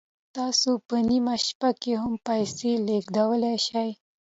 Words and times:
تاسو 0.35 0.71
په 0.87 0.95
نیمه 1.09 1.35
شپه 1.47 1.69
کې 1.81 1.93
هم 2.01 2.13
پیسې 2.27 2.71
لیږدولی 2.87 3.55
شئ. 3.67 3.89